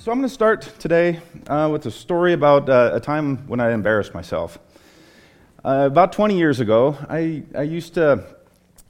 [0.00, 3.58] So I'm going to start today uh, with a story about uh, a time when
[3.58, 4.56] I embarrassed myself.
[5.64, 8.24] Uh, about 20 years ago, I, I used to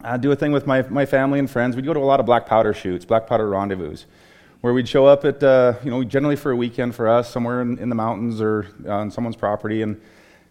[0.04, 1.76] uh, do a thing with my, my family and friends.
[1.76, 3.96] We'd go to a lot of black powder shoots, black powder rendezvous,
[4.60, 7.62] where we'd show up at, uh, you know, generally for a weekend for us, somewhere
[7.62, 9.80] in, in the mountains or on someone's property.
[9.80, 9.98] And,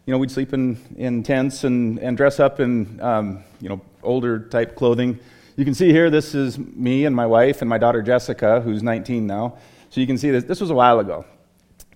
[0.07, 3.79] you know, we'd sleep in, in tents and, and dress up in, um, you know,
[4.01, 5.19] older type clothing.
[5.55, 8.81] You can see here, this is me and my wife and my daughter Jessica, who's
[8.81, 9.59] 19 now.
[9.89, 10.43] So you can see this.
[10.43, 11.25] This was a while ago.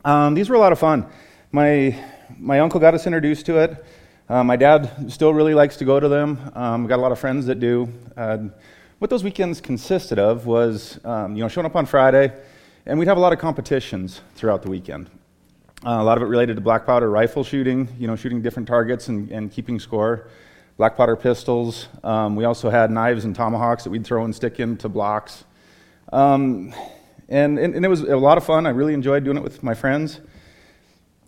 [0.05, 1.05] Um, these were a lot of fun.
[1.51, 1.97] My,
[2.39, 3.85] my uncle got us introduced to it.
[4.29, 6.51] Uh, my dad still really likes to go to them.
[6.55, 7.91] Um, got a lot of friends that do.
[8.15, 8.37] Uh,
[8.99, 12.31] what those weekends consisted of was, um, you know, showing up on Friday,
[12.85, 15.09] and we'd have a lot of competitions throughout the weekend.
[15.85, 18.67] Uh, a lot of it related to black powder rifle shooting, you know, shooting different
[18.67, 20.27] targets and, and keeping score.
[20.77, 21.87] Black powder pistols.
[22.03, 25.43] Um, we also had knives and tomahawks that we'd throw and stick into blocks.
[26.13, 26.73] Um,
[27.31, 28.67] and, and, and, it was a lot of fun.
[28.67, 30.19] I really enjoyed doing it with my friends.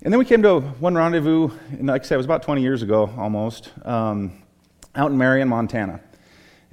[0.02, 2.62] And then we came to one rendezvous, and like I said, it was about 20
[2.62, 4.44] years ago almost, um,
[4.96, 6.02] out in Marion, Montana.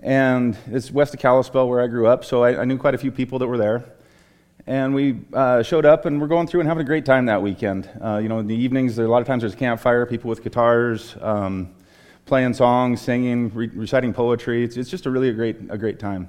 [0.00, 2.98] And it's west of Kalispell where I grew up, so I, I knew quite a
[2.98, 3.84] few people that were there.
[4.66, 7.40] And we uh, showed up, and we're going through and having a great time that
[7.40, 7.88] weekend.
[8.02, 10.28] Uh, you know, in the evenings, there, a lot of times there's a campfire, people
[10.28, 11.72] with guitars, um,
[12.26, 14.64] playing songs, singing, re- reciting poetry.
[14.64, 16.28] It's, it's just a really a great, a great time.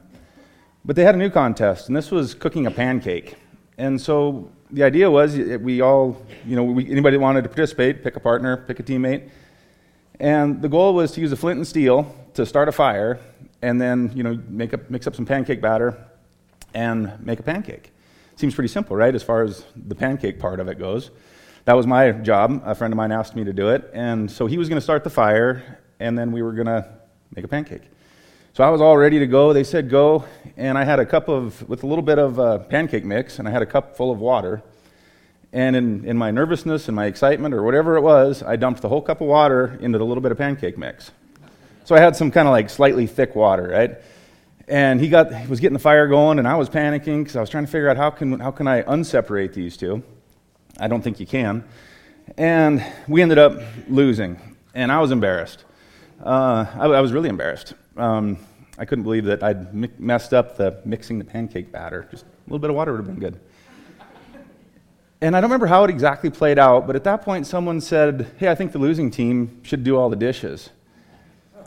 [0.84, 3.36] But they had a new contest, and this was cooking a pancake.
[3.78, 8.04] And so the idea was we all, you know, we, anybody that wanted to participate,
[8.04, 9.30] pick a partner, pick a teammate.
[10.20, 13.20] And the goal was to use a flint and steel to start a fire,
[13.62, 15.98] and then, you know, make up, mix up some pancake batter
[16.74, 17.92] and make a pancake.
[18.36, 21.12] Seems pretty simple, right, as far as the pancake part of it goes.
[21.66, 22.62] That was my job.
[22.66, 23.90] A friend of mine asked me to do it.
[23.94, 26.88] And so he was going to start the fire, and then we were going to
[27.36, 27.84] make a pancake.
[28.54, 29.54] So I was all ready to go.
[29.54, 30.26] They said go,
[30.58, 33.48] and I had a cup of, with a little bit of uh, pancake mix, and
[33.48, 34.62] I had a cup full of water.
[35.54, 38.90] And in, in my nervousness and my excitement, or whatever it was, I dumped the
[38.90, 41.12] whole cup of water into the little bit of pancake mix.
[41.86, 43.96] So I had some kind of like slightly thick water, right?
[44.68, 47.40] And he got he was getting the fire going, and I was panicking because I
[47.40, 50.04] was trying to figure out how can how can I unseparate these two.
[50.78, 51.64] I don't think you can.
[52.38, 54.42] And we ended up losing,
[54.74, 55.64] and I was embarrassed.
[56.22, 57.76] Uh, I, I was really embarrassed.
[57.98, 58.38] Um,
[58.78, 62.08] I couldn't believe that I'd mi- messed up the mixing the pancake batter.
[62.10, 63.40] Just a little bit of water would have been good.
[65.24, 68.32] And I don't remember how it exactly played out, but at that point, someone said,
[68.38, 70.72] Hey, I think the losing team should do all the dishes.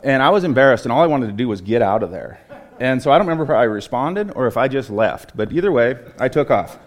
[0.03, 2.39] And I was embarrassed, and all I wanted to do was get out of there.
[2.79, 5.37] And so I don't remember if I responded or if I just left.
[5.37, 6.77] But either way, I took off.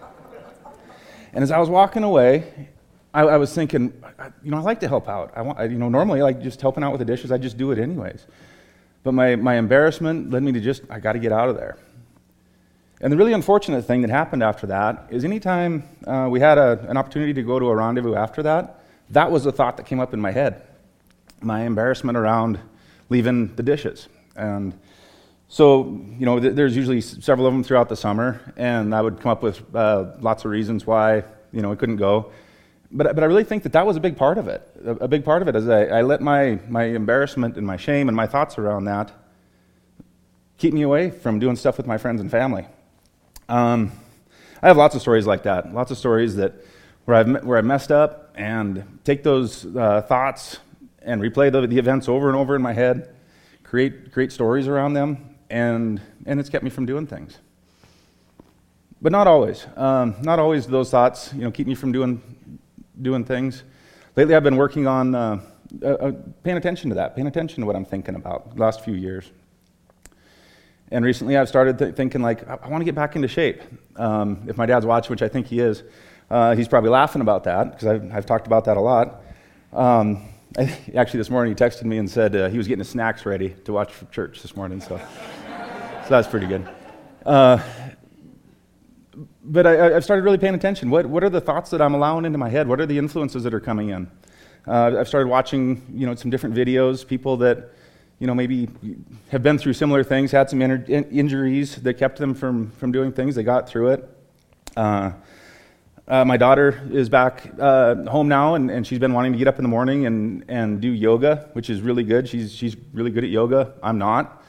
[1.33, 2.69] And as I was walking away,
[3.13, 3.91] I, I was thinking,
[4.43, 5.33] you know, I like to help out.
[5.35, 7.71] I want, you know, normally, like just helping out with the dishes, I just do
[7.71, 8.27] it anyways.
[9.03, 11.77] But my, my embarrassment led me to just, I got to get out of there.
[13.01, 16.85] And the really unfortunate thing that happened after that is anytime uh, we had a,
[16.89, 19.99] an opportunity to go to a rendezvous after that, that was the thought that came
[19.99, 20.67] up in my head.
[21.41, 22.59] My embarrassment around
[23.07, 24.09] leaving the dishes.
[24.35, 24.77] And
[25.47, 29.19] so, you know, th- there's usually several of them throughout the summer, and I would
[29.21, 32.31] come up with uh, lots of reasons why, you know, I couldn't go.
[32.91, 34.67] But, but I really think that that was a big part of it.
[34.83, 37.77] A, a big part of it is I, I let my, my embarrassment and my
[37.77, 39.11] shame and my thoughts around that
[40.59, 42.67] keep me away from doing stuff with my friends and family.
[43.47, 43.91] Um,
[44.61, 45.73] I have lots of stories like that.
[45.73, 46.53] Lots of stories that
[47.05, 50.59] where I've where I messed up and take those uh, thoughts
[51.01, 53.15] and replay the, the events over and over in my head,
[53.63, 57.37] create create stories around them, and and it's kept me from doing things.
[59.01, 59.65] But not always.
[59.77, 62.21] Um, not always those thoughts, you know, keep me from doing
[63.01, 63.63] doing things.
[64.15, 65.41] Lately, I've been working on uh,
[65.81, 66.11] uh, uh,
[66.43, 69.29] paying attention to that, paying attention to what I'm thinking about the last few years.
[70.91, 73.61] And recently, I've started th- thinking, like, I, I want to get back into shape.
[73.95, 75.83] Um, if my dad's watching, which I think he is,
[76.29, 79.21] uh, he's probably laughing about that because I've, I've, talked about that a lot.
[79.71, 80.27] Um,
[80.57, 83.25] I, actually, this morning, he texted me and said uh, he was getting his snacks
[83.25, 86.67] ready to watch for church this morning, so, so that's pretty good.
[87.25, 87.59] Uh,
[89.49, 90.89] but I, have started really paying attention.
[90.89, 92.67] What, what are the thoughts that I'm allowing into my head?
[92.67, 94.09] What are the influences that are coming in?
[94.67, 97.71] Uh, I've started watching, you know, some different videos, people that,
[98.19, 98.69] you know, maybe
[99.29, 103.11] have been through similar things, had some in- injuries that kept them from, from doing
[103.11, 103.33] things.
[103.33, 104.09] They got through it.
[104.77, 105.13] Uh,
[106.07, 109.47] uh, my daughter is back uh, home now, and, and she's been wanting to get
[109.47, 112.27] up in the morning and, and do yoga, which is really good.
[112.27, 113.73] She's, she's really good at yoga.
[113.81, 114.43] I'm not.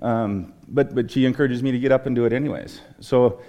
[0.00, 2.80] Um, but, but she encourages me to get up and do it anyways.
[3.00, 3.40] So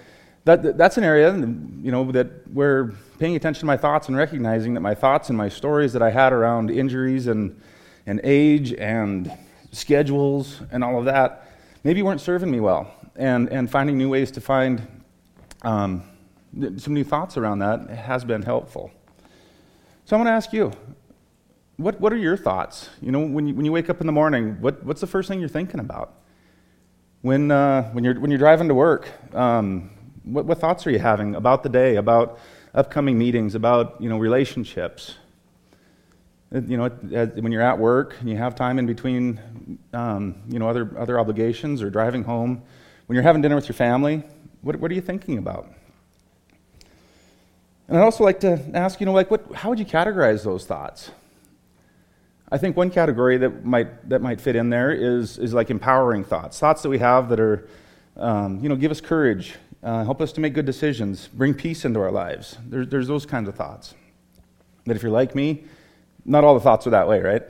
[0.56, 4.74] that, that's an area you know that we're paying attention to my thoughts and recognizing
[4.74, 7.60] that my thoughts and my stories that I had around injuries and,
[8.06, 9.30] and age and
[9.72, 11.50] schedules and all of that
[11.84, 14.86] maybe weren't serving me well and, and finding new ways to find
[15.62, 16.02] um,
[16.76, 18.90] some new thoughts around that has been helpful.
[20.06, 20.72] So I want to ask you,
[21.76, 22.88] what, what are your thoughts?
[23.02, 25.28] You know, when you, when you wake up in the morning, what, what's the first
[25.28, 26.14] thing you're thinking about?
[27.20, 29.90] When, uh, when, you're, when you're driving to work, um,
[30.24, 32.38] what, what thoughts are you having about the day, about
[32.74, 35.16] upcoming meetings, about you know, relationships?
[36.50, 40.68] You know, when you're at work and you have time in between, um, you know,
[40.68, 42.62] other, other obligations or driving home,
[43.06, 44.22] when you're having dinner with your family,
[44.62, 45.68] what, what are you thinking about?
[47.86, 50.64] And I'd also like to ask, you know, like, what, how would you categorize those
[50.66, 51.10] thoughts?
[52.50, 56.24] I think one category that might, that might fit in there is, is like empowering
[56.24, 57.68] thoughts, thoughts that we have that are,
[58.16, 61.84] um, you know, give us courage, uh, help us to make good decisions, bring peace
[61.84, 62.58] into our lives.
[62.66, 63.94] There, there's those kinds of thoughts.
[64.86, 65.64] That if you're like me,
[66.24, 67.42] not all the thoughts are that way, right?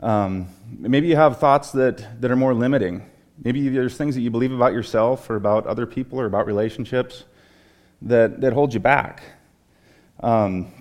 [0.00, 3.08] Um, maybe you have thoughts that, that are more limiting.
[3.42, 7.24] Maybe there's things that you believe about yourself or about other people or about relationships
[8.02, 9.22] that, that hold you back.
[10.20, 10.72] Um,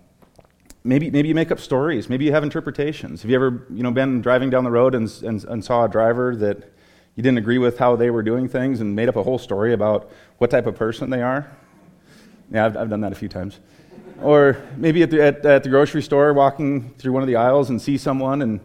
[0.83, 2.09] maybe, maybe you make up stories.
[2.09, 3.21] Maybe you have interpretations.
[3.21, 5.89] Have you ever you know, been driving down the road and, and, and saw a
[5.89, 6.71] driver that
[7.15, 9.73] you didn't agree with how they were doing things and made up a whole story
[9.73, 11.49] about what type of person they are?
[12.51, 13.59] Yeah, I've, I've done that a few times.
[14.21, 17.69] Or maybe at the, at, at the grocery store, walking through one of the aisles
[17.69, 18.59] and see someone and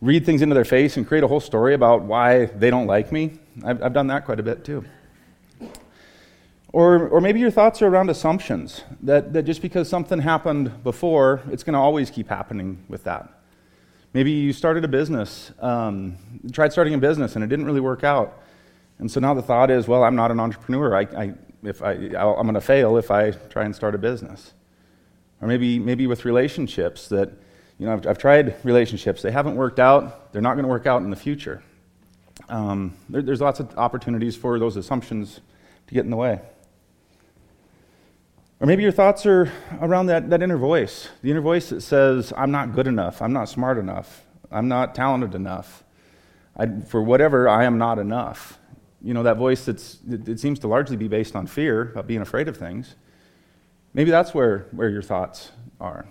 [0.00, 3.10] read things into their face and create a whole story about why they don't like
[3.10, 3.38] me.
[3.64, 4.84] I've, I've done that quite a bit too.
[6.72, 11.40] Or, or maybe your thoughts are around assumptions that, that just because something happened before,
[11.50, 13.37] it's going to always keep happening with that.
[14.14, 16.16] Maybe you started a business, um,
[16.52, 18.42] tried starting a business, and it didn't really work out.
[18.98, 20.96] And so now the thought is, well, I'm not an entrepreneur.
[20.96, 24.54] I, I, if I, I'm going to fail if I try and start a business.
[25.40, 27.30] Or maybe, maybe with relationships that,
[27.78, 29.22] you know, I've, I've tried relationships.
[29.22, 30.32] They haven't worked out.
[30.32, 31.62] They're not going to work out in the future.
[32.48, 35.40] Um, there, there's lots of opportunities for those assumptions
[35.86, 36.40] to get in the way.
[38.60, 42.32] Or maybe your thoughts are around that, that inner voice, the inner voice that says,
[42.36, 45.84] I'm not good enough, I'm not smart enough, I'm not talented enough.
[46.56, 48.58] I, for whatever, I am not enough.
[49.00, 52.20] You know, that voice that's, it, seems to largely be based on fear, about being
[52.20, 52.96] afraid of things.
[53.94, 56.06] Maybe that's where, where your thoughts are.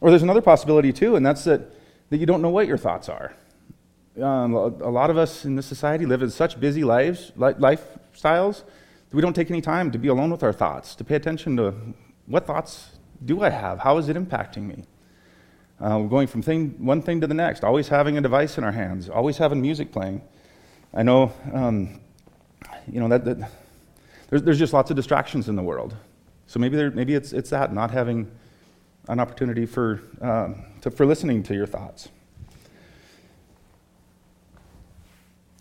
[0.00, 1.74] Or there's another possibility, too, and that's that,
[2.08, 3.34] that you don't know what your thoughts are.
[4.20, 8.62] Um, a lot of us in this society live in such busy lives, lifestyles
[9.12, 11.74] we don't take any time to be alone with our thoughts, to pay attention to
[12.26, 12.90] what thoughts
[13.24, 13.80] do I have?
[13.80, 14.84] How is it impacting me?
[15.80, 18.64] Uh, we're going from thing, one thing to the next, always having a device in
[18.64, 20.20] our hands, always having music playing.
[20.94, 22.00] I know, um,
[22.86, 23.50] you know, that, that
[24.28, 25.96] there's, there's just lots of distractions in the world.
[26.46, 28.30] So maybe, there, maybe it's, it's that, not having
[29.08, 32.08] an opportunity for, um, to, for listening to your thoughts.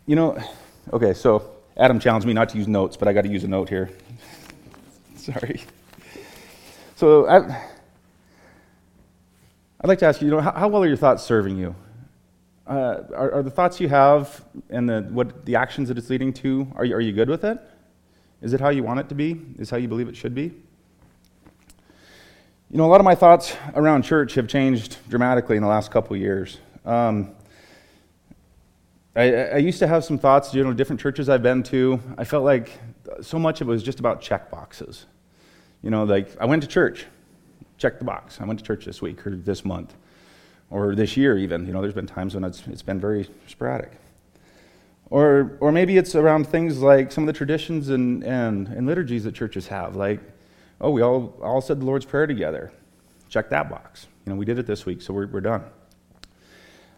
[0.06, 0.44] You know,
[0.92, 3.48] okay, so Adam challenged me not to use notes, but I got to use a
[3.48, 3.90] note here.
[5.16, 5.64] Sorry.
[6.98, 7.48] So I, would
[9.88, 11.74] like to ask you, you know, how, how, well are your thoughts serving you?
[12.68, 16.34] Uh, are, are, the thoughts you have and the, what the actions that it's leading
[16.34, 17.58] to, are you, are you good with it?
[18.42, 19.40] Is it how you want it to be?
[19.58, 20.52] Is how you believe it should be?
[22.72, 25.92] You know, a lot of my thoughts around church have changed dramatically in the last
[25.92, 26.58] couple years.
[26.86, 27.36] Um,
[29.20, 32.00] I, I, used to have some thoughts, you know, different churches I've been to.
[32.18, 32.80] I felt like
[33.22, 35.08] so much of it was just about check boxes.
[35.84, 37.06] You know, like I went to church,
[37.78, 38.40] check the box.
[38.40, 39.94] I went to church this week or this month
[40.70, 41.68] or this year even.
[41.68, 43.92] You know, there's been times when it's, it's been very sporadic.
[45.10, 49.26] Or, or maybe it's around things like some of the traditions and, and, and liturgies
[49.26, 50.22] that churches have, like,
[50.80, 52.72] oh, we all, all said the Lord's Prayer together.
[53.28, 54.08] Check that box.
[54.26, 55.66] You know, we did it this week, so we're, we're done.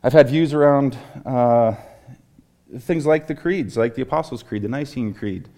[0.03, 1.73] I've had views around uh,
[2.79, 5.49] things like the creeds, like the Apostles' Creed, the Nicene Creed,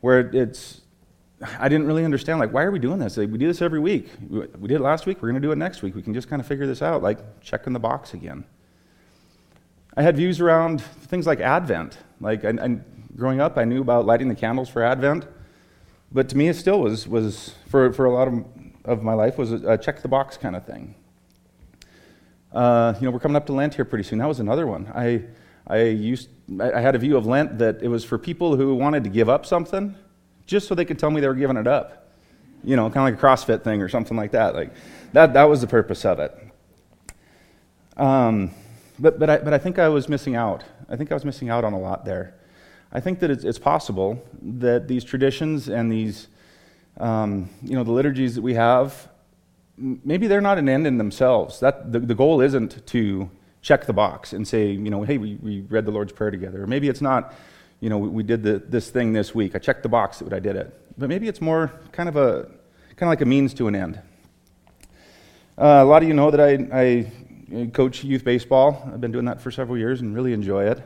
[0.00, 0.82] where it's,
[1.58, 3.16] I didn't really understand, like, why are we doing this?
[3.16, 4.08] We do this every week.
[4.28, 5.94] We did it last week, we're going to do it next week.
[5.94, 8.44] We can just kind of figure this out, like checking the box again.
[9.96, 11.98] I had views around things like Advent.
[12.20, 12.78] Like, I, I,
[13.16, 15.26] growing up, I knew about lighting the candles for Advent,
[16.12, 18.44] but to me, it still was, was for, for a lot of,
[18.84, 20.94] of my life, was a, a check the box kind of thing.
[22.52, 24.18] Uh, you know, we're coming up to Lent here pretty soon.
[24.18, 24.90] That was another one.
[24.94, 25.22] I,
[25.66, 26.28] I, used,
[26.60, 29.28] I had a view of Lent that it was for people who wanted to give
[29.28, 29.94] up something
[30.46, 32.08] just so they could tell me they were giving it up.
[32.62, 34.54] You know, kind of like a CrossFit thing or something like that.
[34.54, 34.72] Like
[35.12, 36.36] that, that was the purpose of it.
[37.96, 38.50] Um,
[38.98, 40.64] but, but, I, but I think I was missing out.
[40.88, 42.34] I think I was missing out on a lot there.
[42.92, 46.28] I think that it's, it's possible that these traditions and these,
[46.98, 49.08] um, you know, the liturgies that we have,
[49.76, 51.58] maybe they're not an end in themselves.
[51.60, 53.30] That, the, the goal isn't to
[53.64, 56.62] check the box and say, you know, hey, we, we read the Lord's Prayer together.
[56.62, 57.34] Or maybe it's not,
[57.80, 59.56] you know, we, we did the, this thing this week.
[59.56, 60.78] I checked the box that I did it.
[60.98, 62.44] But maybe it's more kind of a
[62.96, 64.00] kind of like a means to an end.
[65.56, 67.10] Uh, a lot of you know that I,
[67.52, 68.82] I coach youth baseball.
[68.92, 70.82] I've been doing that for several years and really enjoy it.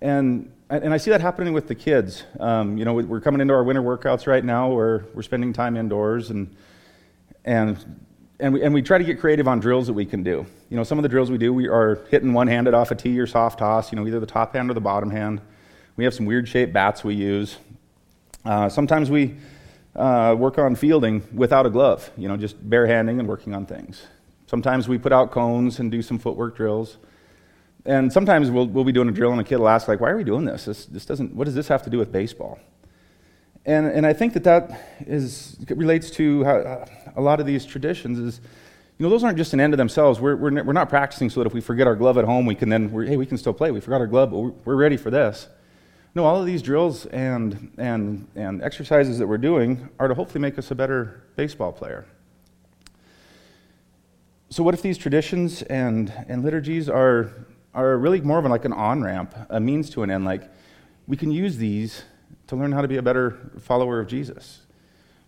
[0.00, 2.24] And and I see that happening with the kids.
[2.40, 5.76] Um, you know, we're coming into our winter workouts right now where we're spending time
[5.76, 6.56] indoors and
[7.44, 7.76] and
[8.42, 10.44] and we, and we try to get creative on drills that we can do.
[10.68, 12.96] You know, some of the drills we do, we are hitting one handed off a
[12.96, 15.40] tee or soft toss, you know, either the top hand or the bottom hand.
[15.96, 17.58] We have some weird shaped bats we use.
[18.44, 19.36] Uh, sometimes we
[19.94, 24.02] uh, work on fielding without a glove, you know, just barehanding and working on things.
[24.48, 26.96] Sometimes we put out cones and do some footwork drills.
[27.84, 30.10] And sometimes we'll, we'll be doing a drill and a kid will ask, like, why
[30.10, 30.64] are we doing this?
[30.64, 30.86] this?
[30.86, 32.58] This doesn't, what does this have to do with baseball?
[33.64, 38.18] And, and I think that that is, relates to how, a lot of these traditions
[38.18, 38.40] is,
[38.98, 40.20] you know, those aren't just an end to themselves.
[40.20, 42.54] We're, we're, we're not practicing so that if we forget our glove at home, we
[42.54, 43.70] can then, hey, we can still play.
[43.70, 45.48] We forgot our glove, but we're, ready for this.
[46.14, 50.40] No, all of these drills and, and, and exercises that we're doing are to hopefully
[50.40, 52.06] make us a better baseball player.
[54.50, 57.32] So, what if these traditions and, and liturgies are,
[57.74, 60.26] are really more of like an on ramp, a means to an end?
[60.26, 60.42] Like,
[61.06, 62.04] we can use these
[62.48, 64.60] to learn how to be a better follower of Jesus.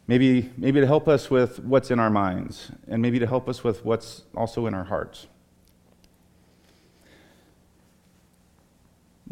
[0.06, 3.64] Maybe, maybe to help us with what's in our minds, and maybe to help us
[3.64, 5.26] with what's also in our hearts.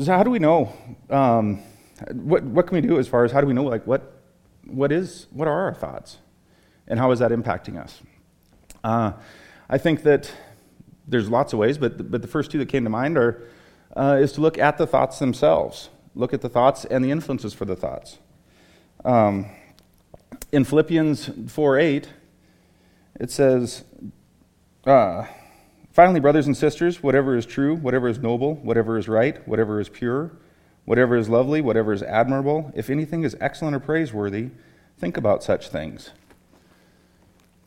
[0.00, 0.72] So, how do we know?
[1.10, 1.62] Um,
[2.12, 4.22] what, what can we do as far as how do we know, like, what,
[4.66, 6.16] what, is, what are our thoughts?
[6.88, 8.00] And how is that impacting us?
[8.82, 9.12] Uh,
[9.68, 10.32] I think that
[11.06, 13.46] there's lots of ways, but, but the first two that came to mind are
[13.96, 15.90] uh, is to look at the thoughts themselves.
[16.14, 18.18] Look at the thoughts and the influences for the thoughts.
[19.04, 19.46] Um,
[20.50, 22.08] in Philippians 4 8,
[23.20, 23.84] it says,
[24.84, 25.26] uh,
[25.92, 29.90] Finally, brothers and sisters, whatever is true, whatever is noble, whatever is right, whatever is
[29.90, 30.32] pure,
[30.86, 34.48] whatever is lovely, whatever is admirable, if anything is excellent or praiseworthy,
[34.96, 36.10] think about such things.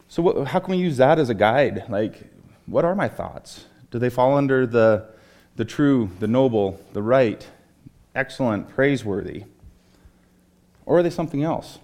[0.08, 1.86] So, what, how can we use that as a guide?
[1.88, 2.24] Like,
[2.66, 3.66] what are my thoughts?
[3.92, 5.08] Do they fall under the,
[5.56, 7.48] the true, the noble, the right,
[8.16, 9.44] excellent, praiseworthy?
[10.88, 11.78] Or are they something else?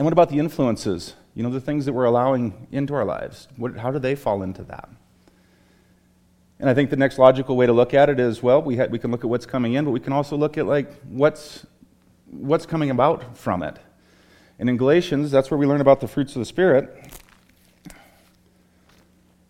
[0.00, 1.14] And what about the influences?
[1.34, 3.48] You know, the things that we're allowing into our lives.
[3.56, 4.88] What, how do they fall into that?
[6.58, 8.86] And I think the next logical way to look at it is well, we, ha-
[8.88, 11.66] we can look at what's coming in, but we can also look at like what's,
[12.30, 13.76] what's coming about from it.
[14.58, 16.88] And in Galatians, that's where we learn about the fruits of the Spirit.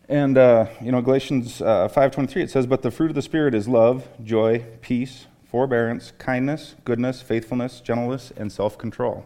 [0.09, 3.14] And uh, you know, Galatians uh, five twenty three, it says, "But the fruit of
[3.14, 9.25] the Spirit is love, joy, peace, forbearance, kindness, goodness, faithfulness, gentleness, and self control."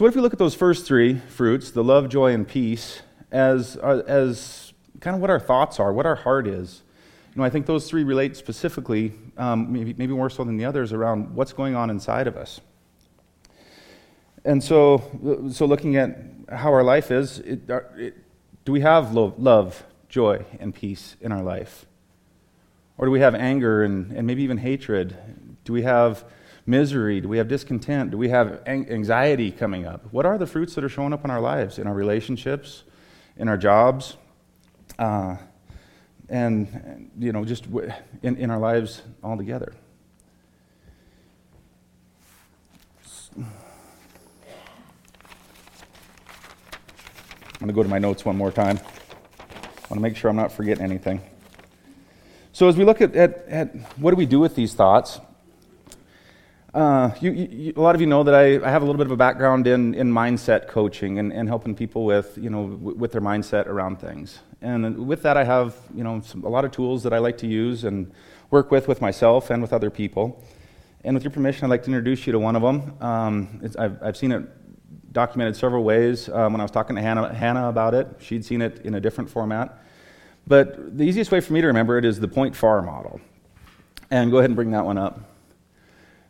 [0.00, 3.02] So, what if we look at those first three fruits, the love, joy, and peace,
[3.30, 6.82] as uh, as kind of what our thoughts are, what our heart is.
[7.34, 10.64] You know, I think those three relate specifically, um, maybe, maybe more so than the
[10.64, 12.62] others, around what's going on inside of us.
[14.42, 16.16] And so, so looking at
[16.50, 18.16] how our life is, it, it,
[18.64, 21.84] do we have love, love, joy, and peace in our life?
[22.96, 25.14] Or do we have anger and, and maybe even hatred?
[25.64, 26.24] Do we have
[26.70, 27.20] misery?
[27.20, 28.12] Do we have discontent?
[28.12, 30.06] Do we have anxiety coming up?
[30.12, 32.84] What are the fruits that are showing up in our lives, in our relationships,
[33.36, 34.16] in our jobs,
[34.98, 35.36] uh,
[36.28, 37.66] and, you know, just
[38.22, 39.74] in, in our lives altogether.
[43.36, 43.44] I'm
[47.58, 48.78] going to go to my notes one more time.
[48.78, 51.20] I want to make sure I'm not forgetting anything.
[52.52, 55.20] So, as we look at, at, at what do we do with these thoughts,
[56.72, 59.06] uh, you, you, a lot of you know that I, I, have a little bit
[59.06, 62.96] of a background in, in mindset coaching and, and helping people with, you know, w-
[62.96, 64.38] with their mindset around things.
[64.62, 67.38] And with that, I have you know, some, a lot of tools that I like
[67.38, 68.12] to use and
[68.50, 70.44] work with with myself and with other people.
[71.02, 72.96] And with your permission, I'd like to introduce you to one of them.
[73.00, 74.44] Um, I've, I've, seen it
[75.12, 76.28] documented several ways.
[76.28, 79.00] Um, when I was talking to Hannah, Hannah about it, she'd seen it in a
[79.00, 79.82] different format.
[80.46, 83.20] But the easiest way for me to remember it is the point far model.
[84.10, 85.29] And go ahead and bring that one up.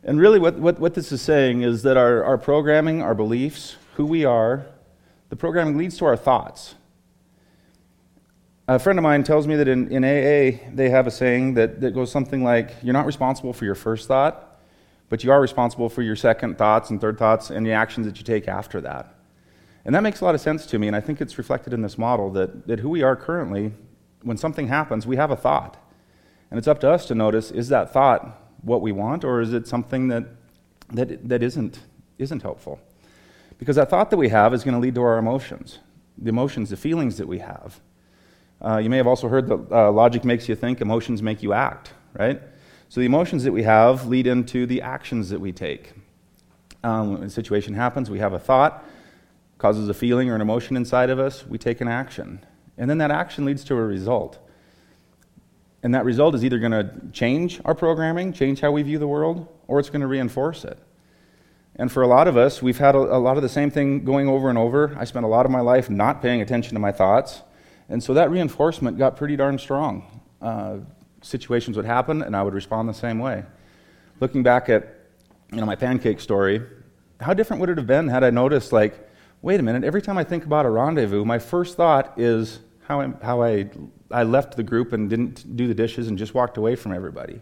[0.03, 3.77] And really, what, what, what this is saying is that our, our programming, our beliefs,
[3.95, 4.65] who we are,
[5.29, 6.75] the programming leads to our thoughts.
[8.67, 11.81] A friend of mine tells me that in, in AA, they have a saying that,
[11.81, 14.59] that goes something like You're not responsible for your first thought,
[15.09, 18.17] but you are responsible for your second thoughts and third thoughts and the actions that
[18.17, 19.15] you take after that.
[19.85, 21.81] And that makes a lot of sense to me, and I think it's reflected in
[21.81, 23.73] this model that, that who we are currently,
[24.21, 25.77] when something happens, we have a thought.
[26.49, 29.53] And it's up to us to notice is that thought what we want, or is
[29.53, 30.25] it something that,
[30.93, 31.79] that, that isn't,
[32.17, 32.79] isn't helpful?
[33.57, 35.79] Because that thought that we have is going to lead to our emotions,
[36.17, 37.79] the emotions, the feelings that we have.
[38.63, 41.53] Uh, you may have also heard that uh, logic makes you think, emotions make you
[41.53, 42.41] act, right?
[42.89, 45.93] So the emotions that we have lead into the actions that we take.
[46.83, 48.83] Um, when a situation happens, we have a thought,
[49.57, 52.43] causes a feeling or an emotion inside of us, we take an action.
[52.77, 54.39] And then that action leads to a result.
[55.83, 59.07] And that result is either going to change our programming, change how we view the
[59.07, 60.77] world, or it's going to reinforce it.
[61.75, 64.03] And for a lot of us, we've had a, a, lot of the same thing
[64.03, 64.95] going over and over.
[64.99, 67.41] I spent a lot of my life not paying attention to my thoughts.
[67.89, 70.21] And so that reinforcement got pretty darn strong.
[70.41, 70.79] Uh,
[71.21, 73.43] situations would happen, and I would respond the same way.
[74.19, 74.99] Looking back at
[75.51, 76.61] you know, my pancake story,
[77.19, 79.09] how different would it have been had I noticed, like,
[79.41, 82.59] wait a minute, every time I think about a rendezvous, my first thought is
[82.91, 83.69] how, I, how I,
[84.11, 87.39] I left the group and didn't do the dishes and just walked away from everybody.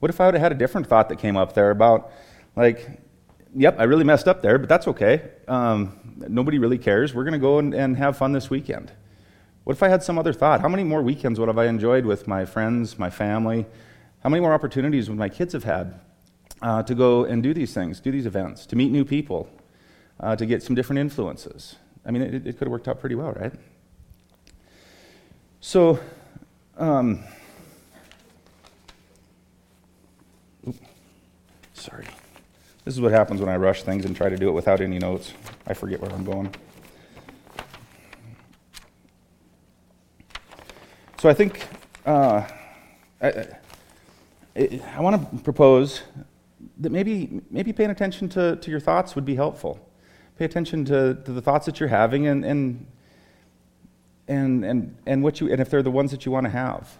[0.00, 2.10] What if I would have had a different thought that came up there about,
[2.56, 3.00] like,
[3.54, 5.30] yep, I really messed up there, but that's okay.
[5.46, 7.14] Um, nobody really cares.
[7.14, 8.90] We're going to go and, and have fun this weekend.
[9.62, 10.60] What if I had some other thought?
[10.60, 13.64] How many more weekends would have I enjoyed with my friends, my family?
[14.24, 16.00] How many more opportunities would my kids have had
[16.62, 19.48] uh, to go and do these things, do these events, to meet new people,
[20.18, 21.76] uh, to get some different influences?
[22.04, 23.52] I mean, it, it could have worked out pretty well, right?
[25.60, 25.98] So,
[26.76, 27.24] um,
[31.74, 32.06] sorry.
[32.84, 34.98] This is what happens when I rush things and try to do it without any
[34.98, 35.32] notes.
[35.66, 36.54] I forget where I'm going.
[41.18, 41.66] So I think
[42.06, 42.46] uh,
[43.20, 43.28] I,
[44.56, 46.02] I, I want to propose
[46.78, 49.84] that maybe, maybe paying attention to, to your thoughts would be helpful.
[50.38, 52.86] Pay attention to, to the thoughts that you're having and, and,
[54.28, 56.98] and, and, and, what you, and if they're the ones that you want to have.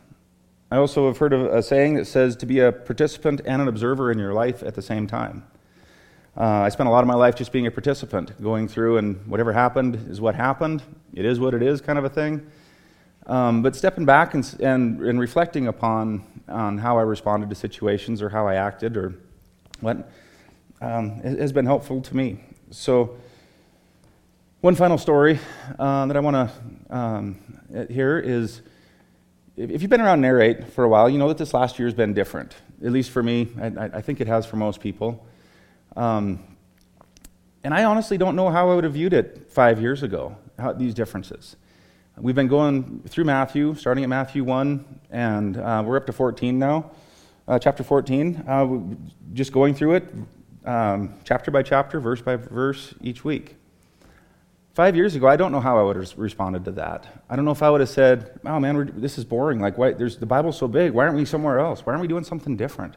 [0.71, 3.69] I also have heard of a saying that says to be a participant and an
[3.69, 5.45] observer in your life at the same time.
[6.37, 9.27] Uh, I spent a lot of my life just being a participant, going through, and
[9.27, 10.83] whatever happened is what happened.
[11.15, 12.47] It is what it is, kind of a thing.
[13.27, 18.23] Um, but stepping back and, and, and, reflecting upon on how I responded to situations
[18.23, 19.15] or how I acted or
[19.81, 20.11] what
[20.81, 22.41] um, has been helpful to me.
[22.71, 23.17] So,
[24.61, 25.39] one final story
[25.79, 27.39] uh, that I want to um,
[27.89, 28.61] hear is
[29.57, 31.95] if you've been around Narrate for a while, you know that this last year has
[31.95, 32.57] been different.
[32.85, 35.25] At least for me, I, I think it has for most people.
[35.97, 36.57] Um,
[37.63, 40.73] and I honestly don't know how I would have viewed it five years ago, how,
[40.73, 41.57] these differences.
[42.17, 46.59] We've been going through Matthew, starting at Matthew 1, and uh, we're up to 14
[46.59, 46.91] now,
[47.47, 48.45] uh, chapter 14.
[48.47, 48.79] Uh,
[49.35, 50.15] just going through it
[50.65, 53.55] um, chapter by chapter, verse by verse each week.
[54.79, 57.25] Five years ago, I don't know how I would have responded to that.
[57.29, 59.59] I don't know if I would have said, "Oh man, this is boring.
[59.59, 60.93] Like, why, there's the Bible's so big.
[60.93, 61.85] Why aren't we somewhere else?
[61.85, 62.95] Why aren't we doing something different?"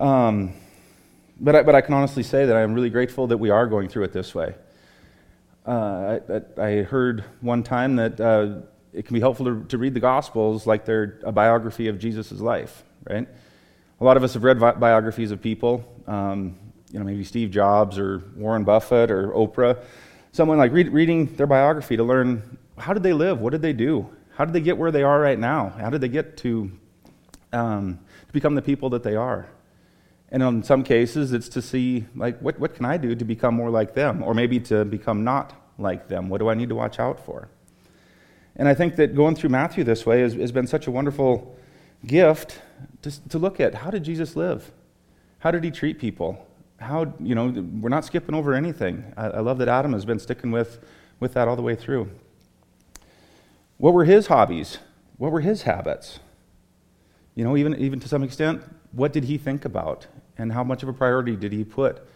[0.00, 0.54] Um,
[1.38, 3.66] but I, but I can honestly say that I am really grateful that we are
[3.66, 4.54] going through it this way.
[5.66, 6.18] Uh,
[6.58, 8.60] I, I, heard one time that uh,
[8.94, 12.32] it can be helpful to, to, read the Gospels like they're a biography of Jesus'
[12.32, 13.28] life, right?
[14.00, 16.56] A lot of us have read bi- biographies of people, um,
[16.94, 19.82] you know, maybe Steve Jobs or Warren Buffett or Oprah.
[20.30, 23.40] Someone like read, reading their biography to learn how did they live?
[23.40, 24.08] What did they do?
[24.36, 25.70] How did they get where they are right now?
[25.70, 26.70] How did they get to,
[27.52, 29.48] um, to become the people that they are?
[30.30, 33.54] And in some cases, it's to see, like, what, what can I do to become
[33.56, 34.22] more like them?
[34.22, 36.28] Or maybe to become not like them.
[36.28, 37.48] What do I need to watch out for?
[38.54, 41.58] And I think that going through Matthew this way has, has been such a wonderful
[42.06, 42.60] gift
[43.02, 44.70] to, to look at how did Jesus live?
[45.40, 46.46] How did he treat people?
[46.78, 47.48] How, you know,
[47.80, 49.12] we're not skipping over anything.
[49.16, 50.80] I, I love that Adam has been sticking with,
[51.20, 52.10] with that all the way through.
[53.78, 54.78] What were his hobbies?
[55.16, 56.20] What were his habits?
[57.34, 60.06] You know, even, even to some extent, what did he think about?
[60.38, 62.06] and how much of a priority did he put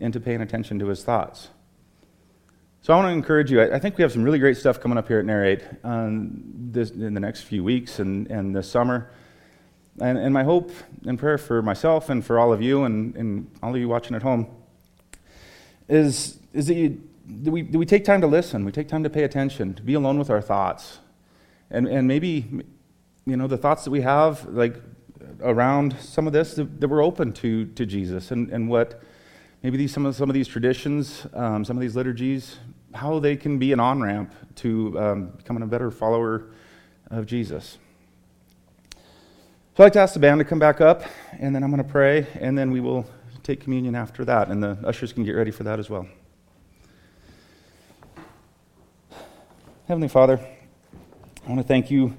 [0.00, 1.48] into paying attention to his thoughts?
[2.82, 3.62] So I want to encourage you.
[3.62, 6.90] I think we have some really great stuff coming up here at Narrate um, this,
[6.90, 9.10] in the next few weeks and, and this summer.
[10.00, 10.72] And, and, my hope
[11.06, 14.16] and prayer for myself and for all of you and, and all of you watching
[14.16, 14.48] at home
[15.88, 17.00] is, is that, you,
[17.44, 19.94] we, that we take time to listen, we take time to pay attention, to be
[19.94, 20.98] alone with our thoughts.
[21.70, 22.44] And, and maybe,
[23.24, 24.74] you know, the thoughts that we have, like
[25.42, 29.00] around some of this that, that we're open to, to Jesus and, and what
[29.62, 32.58] maybe these, some, of, some of these traditions, um, some of these liturgies,
[32.94, 36.50] how they can be an on ramp to um, becoming a better follower
[37.10, 37.78] of Jesus.
[39.76, 41.82] So I'd like to ask the band to come back up, and then I'm going
[41.82, 43.04] to pray, and then we will
[43.42, 46.06] take communion after that, and the ushers can get ready for that as well.
[49.88, 52.16] Heavenly Father, I want to thank you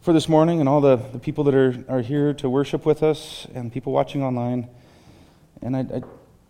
[0.00, 3.02] for this morning and all the, the people that are, are here to worship with
[3.02, 4.68] us and people watching online.
[5.62, 6.02] And I, I,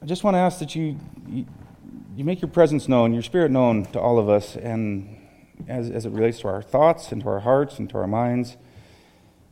[0.02, 1.46] I just want to ask that you, you,
[2.14, 5.16] you, make your presence known, your spirit known to all of us, and
[5.66, 8.58] as, as it relates to our thoughts and to our hearts and to our minds.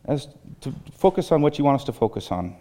[0.06, 0.28] As
[0.60, 2.56] to focus on what you want us to focus on.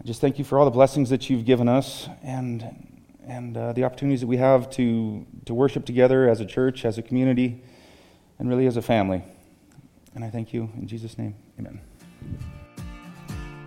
[0.00, 2.88] I just thank you for all the blessings that you've given us and
[3.24, 6.98] and uh, the opportunities that we have to to worship together as a church, as
[6.98, 7.62] a community,
[8.38, 9.22] and really as a family.
[10.14, 11.34] And I thank you in Jesus' name.
[11.58, 11.80] Amen.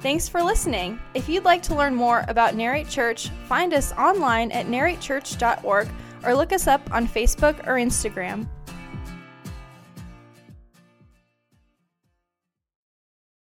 [0.01, 0.99] Thanks for listening.
[1.15, 5.87] If you'd like to learn more about Narrate Church, find us online at narratechurch.org
[6.23, 8.47] or look us up on Facebook or Instagram.